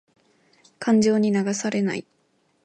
[0.79, 2.07] 感情に流されない。